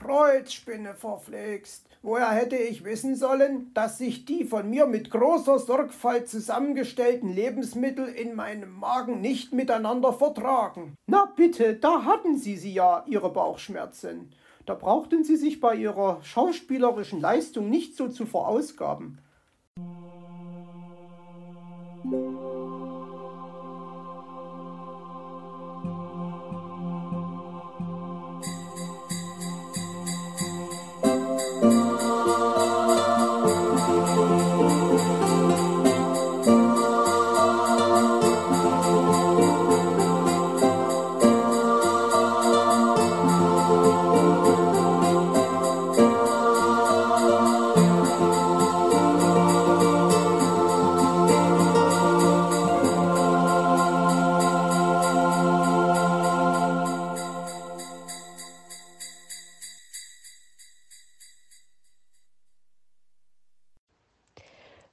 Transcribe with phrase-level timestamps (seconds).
[0.00, 1.88] Kreuzspinne verflixt.
[2.02, 8.06] Woher hätte ich wissen sollen, dass sich die von mir mit großer Sorgfalt zusammengestellten Lebensmittel
[8.06, 10.94] in meinem Magen nicht miteinander vertragen?
[11.06, 14.30] Na bitte, da hatten Sie sie ja, Ihre Bauchschmerzen.
[14.66, 19.18] Da brauchten Sie sich bei Ihrer schauspielerischen Leistung nicht so zu verausgaben.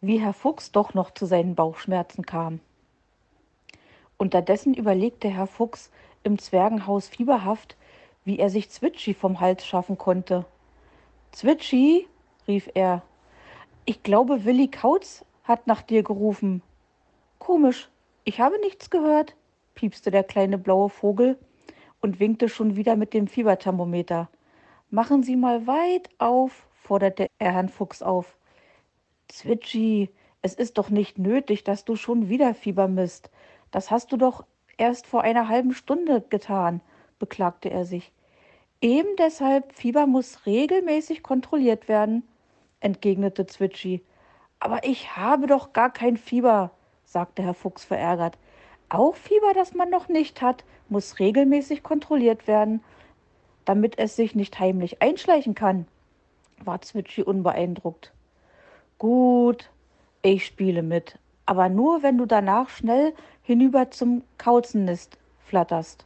[0.00, 2.60] Wie Herr Fuchs doch noch zu seinen Bauchschmerzen kam.
[4.16, 5.90] Unterdessen überlegte Herr Fuchs
[6.22, 7.76] im Zwergenhaus fieberhaft,
[8.24, 10.46] wie er sich Zwitschi vom Hals schaffen konnte.
[11.32, 12.06] Zwitschi,
[12.46, 13.02] rief er,
[13.84, 16.62] ich glaube, Willi Kautz hat nach dir gerufen.
[17.38, 17.88] Komisch,
[18.24, 19.34] ich habe nichts gehört,
[19.74, 21.38] piepste der kleine blaue Vogel
[22.00, 24.28] und winkte schon wieder mit dem Fieberthermometer.
[24.90, 28.36] Machen Sie mal weit auf, forderte er Herrn Fuchs auf.
[29.32, 30.10] Zwitschi,
[30.42, 33.30] es ist doch nicht nötig, dass du schon wieder Fieber misst.
[33.70, 34.44] Das hast du doch
[34.76, 36.80] erst vor einer halben Stunde getan,
[37.18, 38.12] beklagte er sich.
[38.80, 42.26] Eben deshalb, Fieber muss regelmäßig kontrolliert werden,
[42.80, 44.02] entgegnete Zwitschi.
[44.58, 46.70] Aber ich habe doch gar kein Fieber,
[47.04, 48.38] sagte Herr Fuchs verärgert.
[48.88, 52.82] Auch Fieber, das man noch nicht hat, muss regelmäßig kontrolliert werden,
[53.64, 55.86] damit es sich nicht heimlich einschleichen kann,
[56.64, 58.12] war Zwitschi unbeeindruckt.
[59.00, 59.70] Gut,
[60.20, 66.04] ich spiele mit, aber nur, wenn du danach schnell hinüber zum Kauzennest flatterst.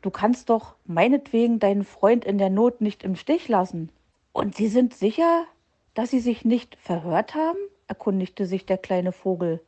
[0.00, 3.90] Du kannst doch meinetwegen deinen Freund in der Not nicht im Stich lassen.
[4.32, 5.44] Und Sie sind sicher,
[5.92, 7.58] dass Sie sich nicht verhört haben?
[7.86, 9.60] erkundigte sich der kleine Vogel.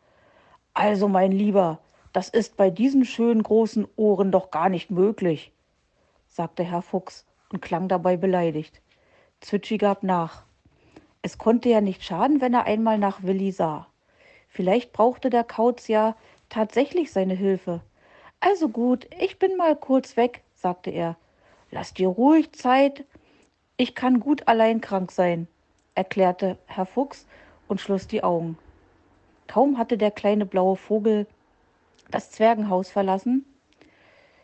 [0.72, 1.80] Also, mein Lieber,
[2.14, 5.52] das ist bei diesen schönen großen Ohren doch gar nicht möglich,
[6.28, 8.80] sagte Herr Fuchs und klang dabei beleidigt.
[9.42, 10.47] Zwitschi gab nach.
[11.22, 13.86] Es konnte ja nicht schaden, wenn er einmal nach Willi sah.
[14.48, 16.16] Vielleicht brauchte der Kauz ja
[16.48, 17.80] tatsächlich seine Hilfe.
[18.40, 21.16] Also gut, ich bin mal kurz weg, sagte er.
[21.70, 23.04] Lass dir ruhig Zeit.
[23.76, 25.48] Ich kann gut allein krank sein,
[25.94, 27.26] erklärte Herr Fuchs
[27.68, 28.58] und schloss die Augen.
[29.46, 31.26] Kaum hatte der kleine blaue Vogel
[32.10, 33.44] das Zwergenhaus verlassen,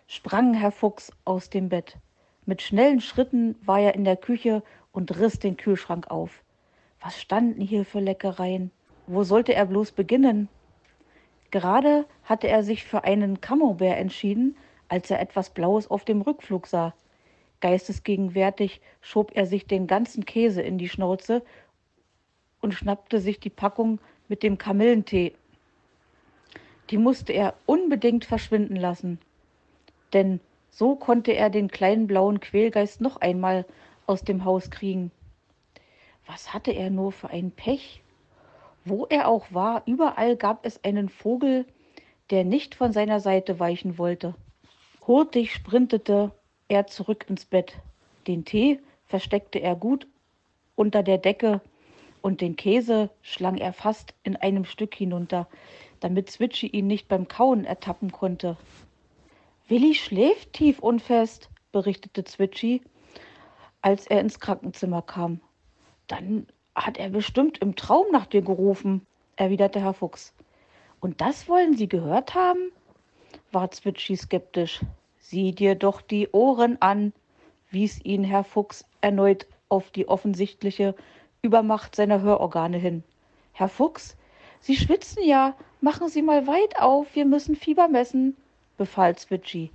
[0.06, 1.96] sprang Herr Fuchs aus dem Bett.
[2.46, 4.62] Mit schnellen Schritten war er in der Küche
[4.92, 6.43] und riss den Kühlschrank auf.
[7.04, 8.70] Was standen hier für Leckereien?
[9.06, 10.48] Wo sollte er bloß beginnen?
[11.50, 14.56] Gerade hatte er sich für einen Camembert entschieden,
[14.88, 16.94] als er etwas Blaues auf dem Rückflug sah.
[17.60, 21.42] Geistesgegenwärtig schob er sich den ganzen Käse in die Schnauze
[22.62, 25.34] und schnappte sich die Packung mit dem Kamillentee.
[26.88, 29.18] Die musste er unbedingt verschwinden lassen,
[30.14, 33.66] denn so konnte er den kleinen blauen Quälgeist noch einmal
[34.06, 35.10] aus dem Haus kriegen.
[36.26, 38.02] Was hatte er nur für ein Pech?
[38.84, 41.66] Wo er auch war, überall gab es einen Vogel,
[42.30, 44.34] der nicht von seiner Seite weichen wollte.
[45.06, 46.32] Hurtig sprintete
[46.68, 47.74] er zurück ins Bett.
[48.26, 50.06] Den Tee versteckte er gut
[50.76, 51.60] unter der Decke
[52.22, 55.46] und den Käse schlang er fast in einem Stück hinunter,
[56.00, 58.56] damit Zwitschi ihn nicht beim Kauen ertappen konnte.
[59.68, 62.82] Willi schläft tief und fest, berichtete Zwitschi,
[63.82, 65.40] als er ins Krankenzimmer kam.
[66.06, 69.06] Dann hat er bestimmt im Traum nach dir gerufen,
[69.36, 70.34] erwiderte Herr Fuchs.
[71.00, 72.72] Und das wollen Sie gehört haben?
[73.52, 74.80] war Zwitschi skeptisch.
[75.18, 77.12] Sieh dir doch die Ohren an,
[77.70, 80.94] wies ihn Herr Fuchs erneut auf die offensichtliche
[81.42, 83.04] Übermacht seiner Hörorgane hin.
[83.52, 84.16] Herr Fuchs,
[84.60, 88.36] Sie schwitzen ja, machen Sie mal weit auf, wir müssen Fieber messen,
[88.76, 89.70] befahl Zwitschi.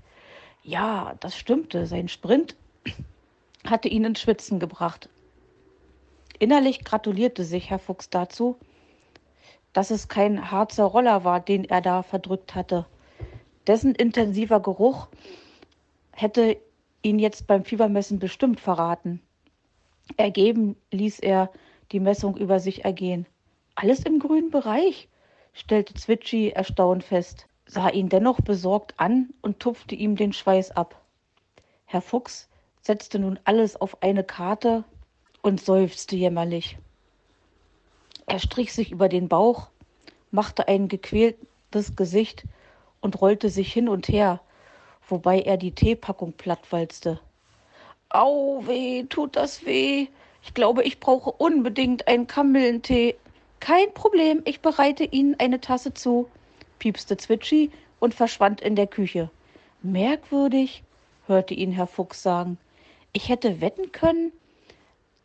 [0.64, 2.56] Ja, das stimmte, sein Sprint
[3.66, 5.10] hatte ihn ins Schwitzen gebracht.
[6.40, 8.58] Innerlich gratulierte sich Herr Fuchs dazu,
[9.74, 12.86] dass es kein Harzer Roller war, den er da verdrückt hatte.
[13.68, 15.10] Dessen intensiver Geruch
[16.14, 16.58] hätte
[17.02, 19.22] ihn jetzt beim Fiebermessen bestimmt verraten.
[20.18, 21.52] Ergeben ließ er
[21.92, 23.26] die Messung über sich ergehen.
[23.76, 25.10] Alles im grünen Bereich,
[25.54, 31.02] stellte Zwitschi erstaunt fest, sah ihn dennoch besorgt an und tupfte ihm den Schweiß ab.
[31.86, 32.50] Herr Fuchs
[32.82, 34.86] setzte nun alles auf eine Karte
[35.42, 36.78] und seufzte jämmerlich.
[38.26, 39.70] Er strich sich über den Bauch,
[40.32, 42.44] machte ein gequältes Gesicht
[43.02, 44.40] und rollte sich hin und her,
[45.08, 47.20] wobei er die Teepackung plattwalzte.
[48.10, 50.08] Au, weh, tut das weh.
[50.44, 53.16] Ich glaube, ich brauche unbedingt einen Kamillentee.
[53.60, 56.30] Kein Problem, ich bereite Ihnen eine Tasse zu,
[56.80, 59.30] piepste Zwitschi und verschwand in der Küche.
[59.82, 60.84] Merkwürdig,
[61.28, 62.58] hörte ihn Herr Fuchs sagen.
[63.14, 64.32] Ich hätte wetten können,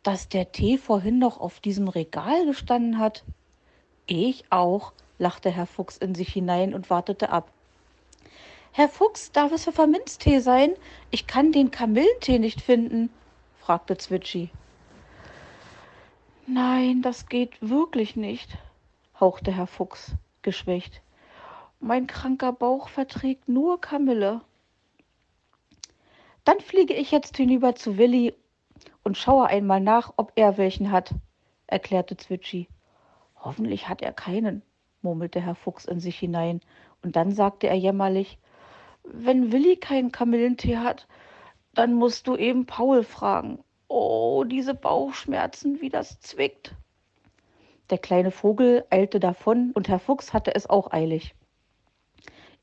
[0.05, 3.23] dass der Tee vorhin noch auf diesem Regal gestanden hat.
[4.05, 7.51] Ich auch, lachte Herr Fuchs in sich hinein und wartete ab.
[8.71, 10.73] Herr Fuchs, darf es Pfefferminztee sein?
[11.09, 13.09] Ich kann den Kamillentee nicht finden,
[13.57, 14.51] fragte Zwitschi.
[16.45, 18.59] Nein, das geht wirklich nicht,
[19.19, 20.11] hauchte Herr Fuchs
[20.43, 21.01] geschwächt.
[21.79, 24.41] Mein kranker Bauch verträgt nur Kamille.
[26.43, 28.35] Dann fliege ich jetzt hinüber zu Willi
[29.05, 31.13] und schaue einmal nach, ob er welchen hat,
[31.67, 32.67] erklärte Zwitschi.
[33.39, 34.63] Hoffentlich hat er keinen,
[35.03, 36.59] murmelte Herr Fuchs in sich hinein,
[37.03, 38.39] und dann sagte er jämmerlich
[39.03, 41.07] Wenn Willi keinen Kamillentee hat,
[41.75, 43.63] dann musst du eben Paul fragen.
[43.87, 46.73] Oh, diese Bauchschmerzen, wie das zwickt.
[47.91, 51.35] Der kleine Vogel eilte davon, und Herr Fuchs hatte es auch eilig.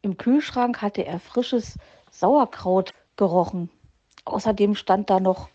[0.00, 1.78] Im Kühlschrank hatte er frisches
[2.10, 3.70] Sauerkraut gerochen.
[4.24, 5.48] Außerdem stand da noch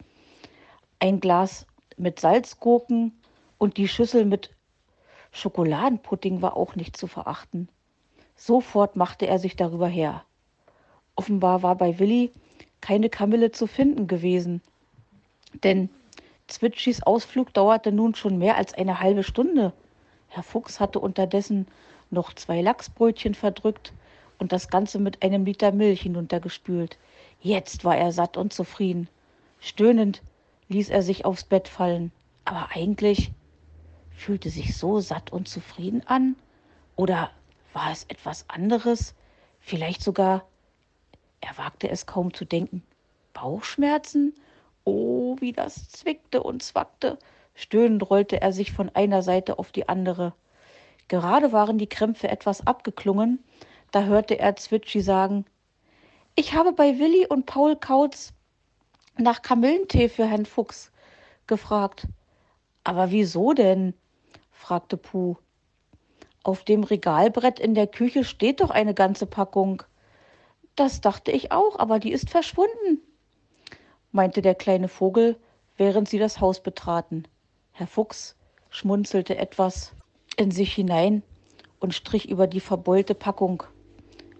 [1.00, 1.66] ein Glas
[1.98, 3.20] mit Salzgurken
[3.58, 4.52] und die Schüssel mit
[5.32, 7.70] Schokoladenpudding war auch nicht zu verachten.
[8.36, 10.24] Sofort machte er sich darüber her.
[11.16, 12.32] Offenbar war bei Willi
[12.82, 14.62] keine Kamille zu finden gewesen,
[15.64, 15.90] denn
[16.48, 19.74] Zwitschis Ausflug dauerte nun schon mehr als eine halbe Stunde.
[20.30, 21.68] Herr Fuchs hatte unterdessen
[22.10, 23.92] noch zwei Lachsbrötchen verdrückt
[24.40, 26.98] und das Ganze mit einem Liter Milch hinuntergespült.
[27.42, 29.10] Jetzt war er satt und zufrieden.
[29.60, 30.22] Stöhnend
[30.70, 32.12] ließ er sich aufs Bett fallen.
[32.46, 33.32] Aber eigentlich
[34.12, 36.36] fühlte sich so satt und zufrieden an.
[36.96, 37.32] Oder
[37.74, 39.14] war es etwas anderes?
[39.60, 40.46] Vielleicht sogar,
[41.42, 42.84] er wagte es kaum zu denken,
[43.34, 44.34] Bauchschmerzen?
[44.84, 47.20] Oh, wie das zwickte und zwackte.
[47.54, 50.34] Stöhnend rollte er sich von einer Seite auf die andere.
[51.08, 53.44] Gerade waren die Krämpfe etwas abgeklungen,
[53.92, 55.46] da hörte er Zwitschi sagen,
[56.36, 58.34] ich habe bei Willi und Paul Kautz
[59.20, 60.92] nach Kamillentee für Herrn Fuchs
[61.48, 62.08] gefragt.
[62.84, 63.94] Aber wieso denn?
[64.52, 65.36] fragte Puh.
[66.44, 69.84] Auf dem Regalbrett in der Küche steht doch eine ganze Packung.
[70.76, 73.02] Das dachte ich auch, aber die ist verschwunden,
[74.12, 75.38] meinte der kleine Vogel,
[75.76, 77.28] während sie das Haus betraten.
[77.72, 78.36] Herr Fuchs
[78.70, 79.94] schmunzelte etwas
[80.38, 81.24] in sich hinein
[81.80, 83.64] und strich über die verbeulte Packung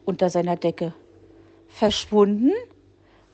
[0.06, 0.94] unter seiner Decke.
[1.68, 2.52] Verschwunden?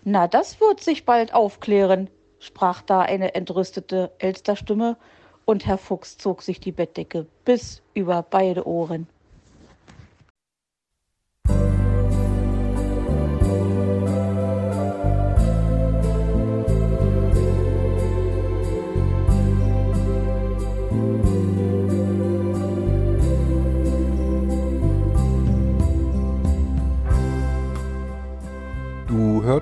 [0.06, 2.10] Na, das wird sich bald aufklären,
[2.40, 4.98] sprach da eine entrüstete Elsterstimme,
[5.46, 9.08] und Herr Fuchs zog sich die Bettdecke bis über beide Ohren.